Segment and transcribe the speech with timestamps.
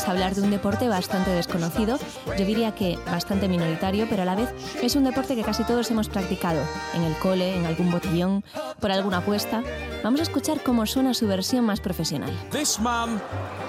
[0.00, 4.24] Vamos a hablar de un deporte bastante desconocido, yo diría que bastante minoritario, pero a
[4.24, 4.48] la vez
[4.82, 6.62] es un deporte que casi todos hemos practicado,
[6.94, 8.42] en el cole, en algún botellón,
[8.80, 9.62] por alguna apuesta.
[10.02, 12.30] Vamos a escuchar cómo suena su versión más profesional.
[12.50, 13.20] This man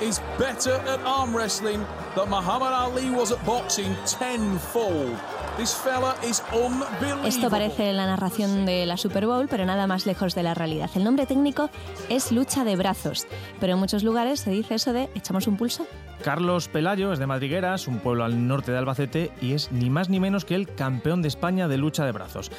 [0.00, 1.80] is better at arm wrestling
[2.14, 5.18] than Muhammad Ali was at boxing tenfold.
[5.62, 10.88] Esto parece la narración de la Super Bowl, pero nada más lejos de la realidad.
[10.94, 11.68] El nombre técnico
[12.08, 13.26] es lucha de brazos,
[13.60, 15.86] pero en muchos lugares se dice eso de echamos un pulso.
[16.24, 20.08] Carlos Pelayo es de Madrigueras, un pueblo al norte de Albacete, y es ni más
[20.08, 22.50] ni menos que el campeón de España de lucha de brazos.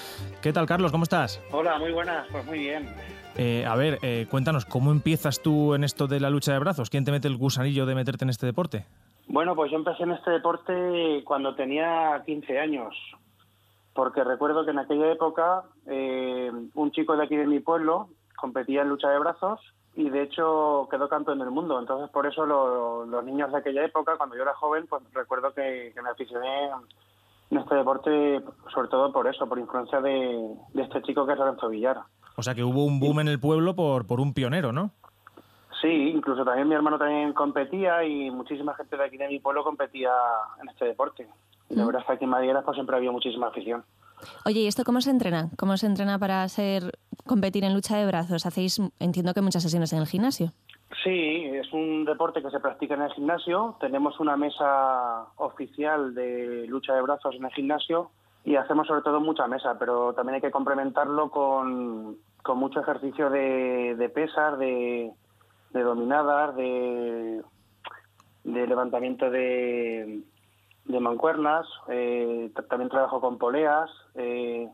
[0.42, 0.92] ¿Qué tal, Carlos?
[0.92, 1.42] ¿Cómo estás?
[1.52, 2.88] Hola, muy buenas, pues muy bien.
[3.36, 6.92] Eh, a ver, eh, cuéntanos, ¿cómo empiezas tú en esto de la lucha de brazos?
[6.92, 8.86] ¿Quién te mete el gusanillo de meterte en este deporte?
[9.32, 12.94] Bueno, pues yo empecé en este deporte cuando tenía 15 años,
[13.94, 18.82] porque recuerdo que en aquella época eh, un chico de aquí de mi pueblo competía
[18.82, 19.60] en lucha de brazos
[19.96, 21.80] y de hecho quedó campeón del mundo.
[21.80, 25.54] Entonces por eso lo- los niños de aquella época, cuando yo era joven, pues recuerdo
[25.54, 26.70] que, me aficioné
[27.52, 28.42] en este deporte,
[28.74, 32.00] sobre todo por eso, por influencia de, de este chico que es Lorenzo Villar.
[32.38, 34.92] O sea, que hubo un boom en el pueblo por, por un pionero, ¿no?
[35.82, 39.64] Sí, incluso también mi hermano también competía y muchísima gente de aquí de mi pueblo
[39.64, 40.12] competía
[40.62, 41.28] en este deporte.
[41.70, 43.84] Y la verdad es que aquí en Madrid pues siempre había muchísima afición.
[44.46, 45.50] Oye, ¿y esto cómo se entrena?
[45.58, 46.92] ¿Cómo se entrena para ser
[47.26, 48.46] competir en lucha de brazos?
[48.46, 50.52] Hacéis, entiendo que muchas sesiones en el gimnasio.
[51.04, 53.78] Sí, es un deporte que se practica en el gimnasio.
[53.80, 58.12] Tenemos una mesa oficial de lucha de brazos en el gimnasio
[58.44, 63.30] y hacemos sobre todo mucha mesa, pero también hay que complementarlo con, con mucho ejercicio
[63.30, 65.12] de, de pesas, de,
[65.74, 67.42] de dominadas, de,
[68.44, 70.22] de levantamiento de,
[70.86, 71.66] de mancuernas.
[71.88, 73.90] eh, también trabajo con poleas.
[74.16, 74.70] eh,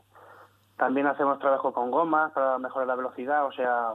[0.77, 3.45] también hacemos trabajo con gomas para mejorar la velocidad.
[3.47, 3.93] O sea,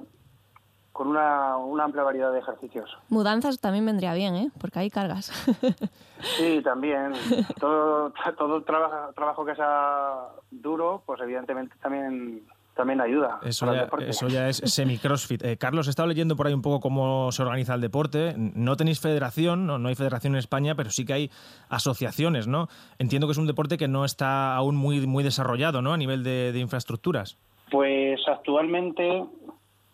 [0.92, 2.90] con una, una amplia variedad de ejercicios.
[3.08, 4.50] Mudanzas también vendría bien, ¿eh?
[4.60, 5.32] Porque hay cargas.
[6.36, 7.14] Sí, también.
[7.58, 13.38] Todo, todo trabajo, trabajo que sea duro, pues evidentemente también, también ayuda.
[13.42, 14.08] Eso ya, deporte.
[14.08, 15.44] eso ya es semi-crossfit.
[15.44, 18.34] Eh, Carlos, he estado leyendo por ahí un poco cómo se organiza el deporte.
[18.36, 21.30] No tenéis federación, no, no hay federación en España, pero sí que hay
[21.68, 22.68] asociaciones, ¿no?
[22.98, 25.92] Entiendo que es un deporte que no está aún muy, muy desarrollado, ¿no?
[25.92, 27.36] A nivel de, de infraestructuras.
[27.70, 29.24] Pues actualmente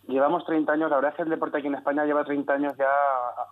[0.07, 2.73] llevamos 30 años, la verdad es que el deporte aquí en España lleva 30 años
[2.77, 2.89] ya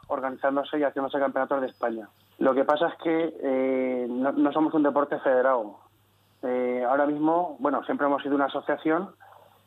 [0.08, 2.10] organizándose y haciéndose campeonatos de España.
[2.40, 5.80] Lo que pasa es que eh, no, no somos un deporte federado.
[6.44, 9.10] Eh, ahora mismo, bueno, siempre hemos sido una asociación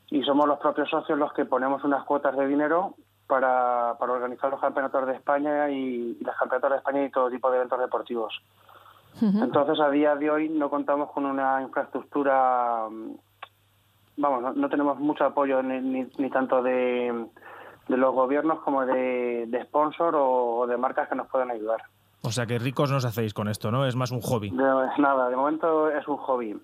[0.08, 2.94] y somos los propios socios los que ponemos unas cuotas de dinero
[3.26, 7.30] para, para organizar los campeonatos de España y, y las campeonatos de España y todo
[7.30, 8.42] tipo de eventos deportivos.
[9.20, 13.10] Entonces, a día de hoy no contamos con una infraestructura, mm,
[14.16, 17.26] vamos, no, no tenemos mucho apoyo ni, ni, ni tanto de,
[17.88, 21.82] de los gobiernos como de, de sponsor o, o de marcas que nos puedan ayudar.
[22.22, 23.86] O sea que ricos no os hacéis con esto, ¿no?
[23.86, 24.50] Es más un hobby.
[24.98, 26.54] Nada, de momento es un hobby.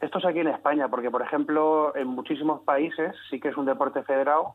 [0.00, 3.66] Esto es aquí en España, porque por ejemplo en muchísimos países sí que es un
[3.66, 4.54] deporte federado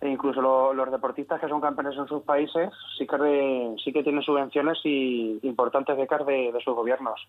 [0.00, 3.92] e incluso lo- los deportistas que son campeones en sus países sí que re- sí
[3.92, 7.26] que tienen subvenciones y importantes becas de, de sus gobiernos.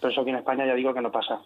[0.00, 1.40] Pero eso aquí en España ya digo que no pasa.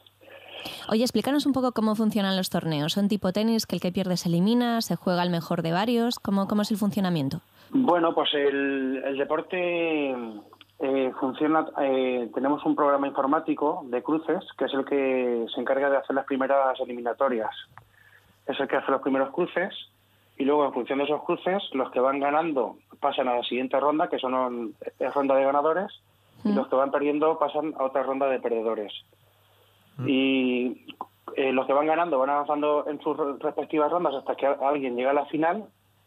[0.89, 2.93] Oye, explícanos un poco cómo funcionan los torneos.
[2.93, 4.81] ¿Son tipo tenis, que el que pierde se elimina?
[4.81, 6.19] ¿Se juega el mejor de varios?
[6.19, 7.41] ¿Cómo, cómo es el funcionamiento?
[7.71, 10.15] Bueno, pues el, el deporte
[10.79, 11.67] eh, funciona.
[11.81, 16.15] eh, tenemos un programa informático de cruces que es el que se encarga de hacer
[16.15, 17.51] las primeras eliminatorias.
[18.47, 19.73] Es el que hace los primeros cruces
[20.37, 23.79] y luego en función de esos cruces los que van ganando pasan a la siguiente
[23.79, 25.93] ronda que son es ronda de ganadores
[26.45, 28.93] y los que van perdiendo pasan a otra ronda de perdedores.
[30.06, 30.87] Y
[31.37, 35.11] eh, los que van ganando van avanzando en sus respectivas rondas hasta que alguien llega
[35.11, 35.64] a la final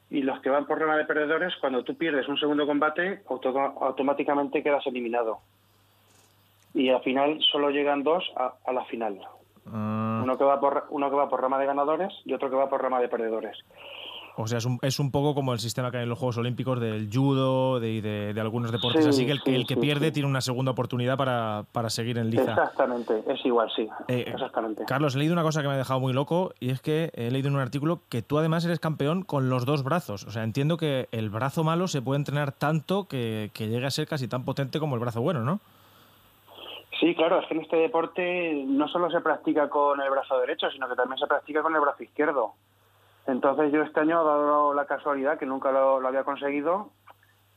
[0.09, 3.49] y los que van por ronda de perdedores, cuando tú pierdes un segundo combate, auto-
[3.81, 5.39] automáticamente quedas eliminado.
[6.73, 9.19] Y al final solo llegan dos a, a la final.
[9.71, 12.55] Ah, Uno que, va por, uno que va por rama de ganadores y otro que
[12.55, 13.57] va por rama de perdedores.
[14.39, 16.37] O sea, es un, es un poco como el sistema que hay en los Juegos
[16.37, 19.03] Olímpicos del judo de, y de, de algunos deportes.
[19.03, 21.65] Sí, Así que el, que sí, el que sí, pierde tiene una segunda oportunidad para,
[21.71, 22.51] para seguir en liza.
[22.51, 23.89] Exactamente, es igual, sí.
[24.07, 24.85] Eh, Exactamente.
[24.85, 27.31] Carlos, he leído una cosa que me ha dejado muy loco y es que he
[27.31, 30.23] leído en un artículo que tú además eres campeón con los dos brazos.
[30.25, 33.91] O sea, entiendo que el brazo malo se puede entrenar tanto que, que llegue a
[33.91, 35.59] ser casi tan potente como el brazo bueno, ¿no?
[36.99, 40.69] Sí, claro, es que en este deporte no solo se practica con el brazo derecho,
[40.71, 42.53] sino que también se practica con el brazo izquierdo.
[43.27, 46.91] Entonces yo este año he dado la casualidad, que nunca lo, lo había conseguido,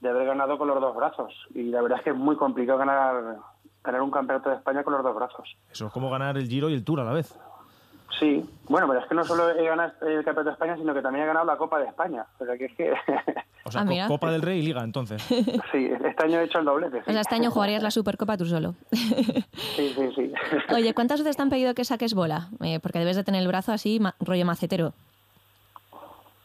[0.01, 1.33] de haber ganado con los dos brazos.
[1.55, 3.37] Y la verdad es que es muy complicado ganar,
[3.85, 5.57] ganar un campeonato de España con los dos brazos.
[5.71, 7.39] Eso es como ganar el Giro y el Tour a la vez.
[8.19, 11.01] Sí, bueno, pero es que no solo he ganado el campeonato de España, sino que
[11.01, 12.27] también he ganado la Copa de España.
[12.41, 12.93] O sea que es que...
[13.63, 14.09] O sea, Ah.
[14.09, 15.23] Copa del Rey y Liga, entonces.
[15.23, 16.97] sí, este año he hecho el doblete.
[16.97, 17.13] O sí.
[17.13, 18.75] sea, este año jugarías la Supercopa tú solo.
[19.77, 20.33] Sí, sí, sí.
[20.75, 22.49] Oye, ¿cuántas veces te han pedido que saques bola?
[22.63, 24.93] Eh, porque debes de tener el brazo así, ma- rollo macetero.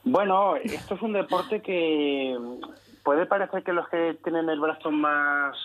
[0.06, 2.38] Bueno, esto es un deporte que
[3.04, 5.58] puede parecer que los que tienen el brazo más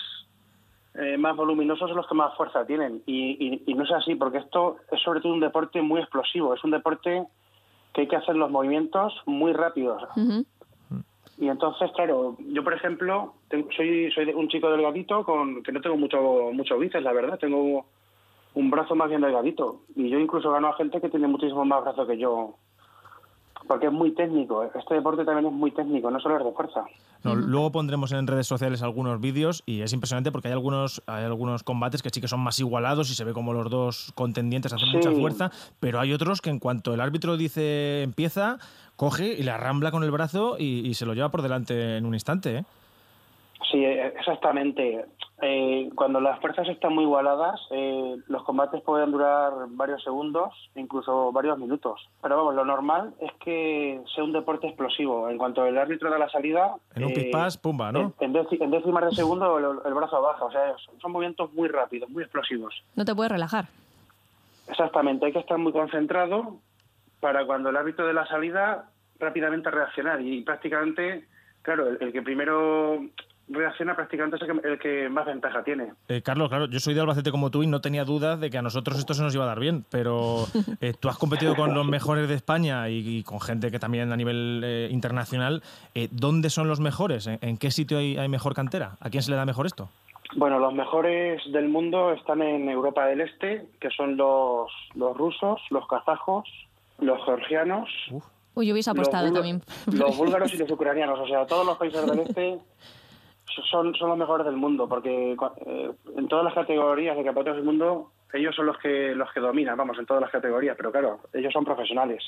[0.94, 3.02] eh, más voluminoso son los que más fuerza tienen.
[3.06, 6.52] Y, y- y no es así porque esto es sobre todo un deporte muy explosivo,
[6.54, 7.26] es un deporte
[7.92, 10.02] que hay que hacer los movimientos muy rápidos.
[11.38, 13.34] Y entonces claro, yo por ejemplo
[13.76, 17.86] soy soy un chico delgadito con que no tengo mucho mucho bíceps, la verdad, tengo
[18.54, 19.82] un brazo más bien delgadito.
[19.94, 22.56] Y yo incluso gano a gente que tiene muchísimo más brazo que yo
[23.70, 24.64] porque es muy técnico.
[24.64, 26.86] Este deporte también es muy técnico, no solo es de fuerza.
[27.22, 31.22] No, Luego pondremos en redes sociales algunos vídeos y es impresionante porque hay algunos, hay
[31.24, 34.72] algunos combates que sí que son más igualados y se ve como los dos contendientes
[34.72, 34.96] hacen Sí.
[34.96, 38.58] mucha fuerza, pero hay otros que en cuanto el árbitro dice empieza,
[38.96, 42.06] coge y le arrambla con el brazo y, y se lo lleva por delante en
[42.06, 42.56] un instante.
[42.56, 42.64] ¿eh?
[43.70, 45.04] Sí, eh, exactamente.
[45.42, 51.32] Eh, cuando las fuerzas están muy igualadas, eh, los combates pueden durar varios segundos, incluso
[51.32, 52.00] varios minutos.
[52.20, 55.28] Pero vamos, lo normal es que sea un deporte explosivo.
[55.28, 56.74] En cuanto el árbitro da la salida...
[56.94, 58.12] En un eh, pispás, pumba, ¿no?
[58.20, 60.44] En, en déci- en décimas de segundo el, el brazo baja.
[60.44, 62.74] O sea, son, son movimientos muy rápidos, muy explosivos.
[62.96, 63.66] No te puedes relajar.
[64.68, 66.56] Exactamente, hay que estar muy concentrado
[67.18, 71.26] para cuando el árbitro de la salida rápidamente reaccionar y prácticamente,
[71.62, 73.00] claro, el, el que primero
[73.50, 75.92] reacciona prácticamente es el que, el que más ventaja tiene.
[76.08, 78.58] Eh, Carlos, claro, yo soy de Albacete como tú y no tenía dudas de que
[78.58, 80.46] a nosotros esto se nos iba a dar bien, pero
[80.80, 84.12] eh, tú has competido con los mejores de España y, y con gente que también
[84.12, 85.62] a nivel eh, internacional.
[85.94, 87.26] Eh, ¿Dónde son los mejores?
[87.26, 88.96] ¿En, en qué sitio hay, hay mejor cantera?
[89.00, 89.88] ¿A quién se le da mejor esto?
[90.36, 95.60] Bueno, los mejores del mundo están en Europa del Este, que son los, los rusos,
[95.70, 96.44] los kazajos,
[97.00, 97.88] los georgianos,
[98.54, 99.62] Uy, yo hubiese los, apostado búlgaros- también.
[100.00, 101.18] los búlgaros y los ucranianos.
[101.18, 102.58] O sea, todos los países del Este
[103.70, 105.32] son, son los mejores del mundo, porque
[105.66, 109.40] eh, en todas las categorías de campeonatos del mundo, ellos son los que los que
[109.40, 112.22] dominan, vamos, en todas las categorías, pero claro, ellos son profesionales.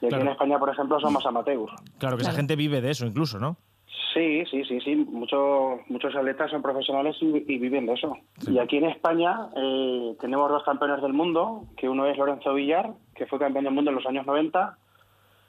[0.00, 0.22] Y aquí Claro.
[0.24, 1.72] en España, por ejemplo, somos amateurs.
[1.98, 3.56] Claro que esa gente vive de eso incluso, ¿no?
[4.14, 4.96] Sí, sí, sí, sí.
[4.96, 8.16] Muchos muchos atletas son profesionales y, y viven de eso.
[8.48, 12.90] Y aquí en España eh, tenemos dos campeones del mundo, que uno es Lorenzo Villar,
[13.14, 14.76] que fue campeón del mundo en los años 90,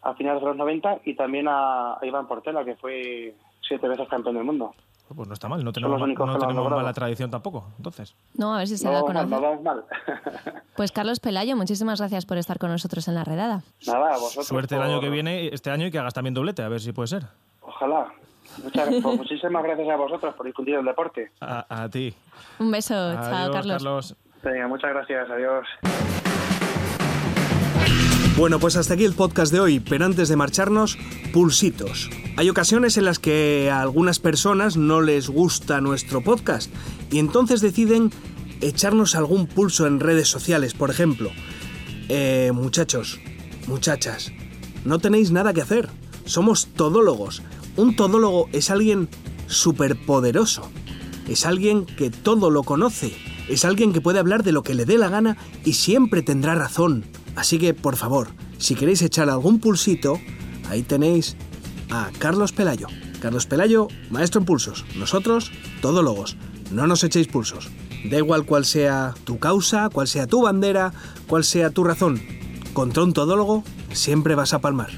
[0.04, 3.34] a finales de los 90, y también a, a Iván Portela, que fue
[3.68, 4.76] siete veces campeón del mundo.
[5.16, 8.16] Pues no está mal, no tenemos, no tenemos mala tradición tampoco, entonces.
[8.36, 9.42] No, a ver si se No da a vamos mal, conocer.
[9.42, 10.62] no vamos mal.
[10.76, 13.62] Pues Carlos Pelayo, muchísimas gracias por estar con nosotros en la redada.
[13.86, 14.48] Nada, a vosotros.
[14.48, 16.92] Suerte el año que viene, este año, y que hagas también doblete, a ver si
[16.94, 17.24] puede ser.
[17.62, 18.08] Ojalá.
[18.64, 21.32] Muchas, pues muchísimas gracias a vosotros por difundir el deporte.
[21.42, 22.14] A, a ti.
[22.60, 23.74] Un beso, Adiós, chao Carlos.
[23.84, 24.16] Carlos.
[24.44, 25.30] Venga, muchas gracias.
[25.30, 26.21] Adiós.
[28.42, 30.98] Bueno, pues hasta aquí el podcast de hoy, pero antes de marcharnos,
[31.32, 32.10] pulsitos.
[32.38, 36.72] Hay ocasiones en las que a algunas personas no les gusta nuestro podcast
[37.12, 38.10] y entonces deciden
[38.60, 41.30] echarnos algún pulso en redes sociales, por ejemplo.
[42.10, 43.20] Eh, muchachos,
[43.68, 44.32] muchachas,
[44.86, 45.88] no tenéis nada que hacer.
[46.26, 47.44] Somos todólogos.
[47.76, 49.08] Un todólogo es alguien
[49.46, 50.68] superpoderoso.
[51.28, 53.14] Es alguien que todo lo conoce.
[53.48, 56.56] Es alguien que puede hablar de lo que le dé la gana y siempre tendrá
[56.56, 57.06] razón.
[57.36, 60.20] Así que, por favor, si queréis echar algún pulsito,
[60.70, 61.36] ahí tenéis
[61.90, 62.88] a Carlos Pelayo.
[63.22, 64.86] Carlos Pelayo, maestro en pulsos.
[64.96, 66.38] Nosotros, todólogos.
[66.72, 67.70] No nos echéis pulsos.
[68.10, 70.94] Da igual cuál sea tu causa, cuál sea tu bandera,
[71.28, 72.22] cuál sea tu razón.
[72.74, 74.90] Contra un todólogo siempre vas a palmar.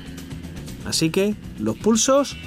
[0.86, 2.38] Así que, los pulsos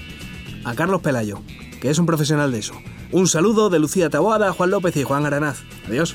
[0.65, 1.41] a Carlos Pelayo,
[1.81, 2.75] que es un profesional de eso.
[3.13, 5.63] Un saludo de Lucía Taboada, Juan López y Juan Aranaz.
[5.87, 6.15] Adiós.